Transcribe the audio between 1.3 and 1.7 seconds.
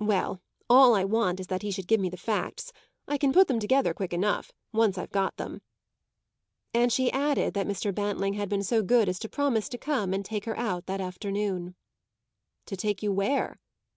is that he